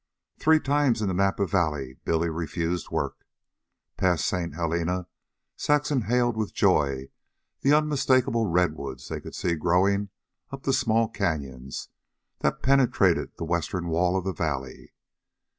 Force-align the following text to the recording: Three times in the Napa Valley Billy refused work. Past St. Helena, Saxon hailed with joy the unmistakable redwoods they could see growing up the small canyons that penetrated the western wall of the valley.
Three 0.39 0.59
times 0.59 1.03
in 1.03 1.09
the 1.09 1.13
Napa 1.13 1.45
Valley 1.45 1.93
Billy 2.05 2.31
refused 2.31 2.89
work. 2.89 3.23
Past 3.97 4.25
St. 4.25 4.55
Helena, 4.55 5.05
Saxon 5.55 6.01
hailed 6.05 6.35
with 6.35 6.55
joy 6.55 7.11
the 7.61 7.73
unmistakable 7.73 8.47
redwoods 8.47 9.09
they 9.09 9.21
could 9.21 9.35
see 9.35 9.53
growing 9.53 10.09
up 10.49 10.63
the 10.63 10.73
small 10.73 11.07
canyons 11.07 11.89
that 12.39 12.63
penetrated 12.63 13.37
the 13.37 13.45
western 13.45 13.89
wall 13.89 14.17
of 14.17 14.23
the 14.25 14.33
valley. 14.33 14.91